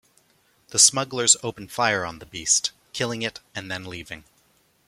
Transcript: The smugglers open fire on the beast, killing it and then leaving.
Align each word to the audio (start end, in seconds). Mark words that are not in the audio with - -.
The 0.69 0.79
smugglers 0.79 1.35
open 1.43 1.67
fire 1.67 2.05
on 2.05 2.17
the 2.17 2.25
beast, 2.25 2.71
killing 2.91 3.21
it 3.21 3.39
and 3.53 3.69
then 3.69 3.83
leaving. 3.85 4.23